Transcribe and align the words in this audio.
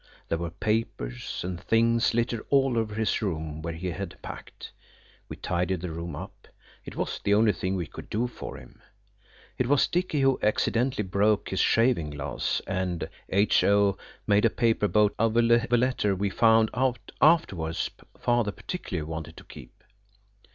There 0.29 0.39
were 0.39 0.49
papers 0.49 1.41
and 1.43 1.61
things 1.61 2.15
littered 2.15 2.41
all 2.49 2.75
over 2.75 2.95
his 2.95 3.21
room 3.21 3.61
where 3.61 3.75
he 3.75 3.91
had 3.91 4.19
packed. 4.23 4.71
We 5.29 5.35
tidied 5.35 5.81
the 5.81 5.91
room 5.91 6.15
up–it 6.15 6.95
was 6.95 7.19
the 7.23 7.35
only 7.35 7.51
thing 7.53 7.75
we 7.75 7.85
could 7.85 8.09
do 8.09 8.25
for 8.27 8.57
him. 8.57 8.81
It 9.59 9.67
was 9.67 9.85
Dicky 9.87 10.21
who 10.21 10.39
accidentally 10.41 11.03
broke 11.03 11.49
his 11.49 11.59
shaving 11.59 12.09
glass, 12.09 12.63
and 12.65 13.07
H.O. 13.29 13.95
made 14.25 14.43
a 14.45 14.49
paper 14.49 14.87
boat 14.87 15.13
out 15.19 15.37
of 15.37 15.37
a 15.71 15.77
letter 15.77 16.15
we 16.15 16.31
found 16.31 16.71
out 16.73 17.11
afterwards 17.21 17.91
Father 18.17 18.51
particularly 18.51 19.07
wanted 19.07 19.37
to 19.37 19.43
keep. 19.43 19.83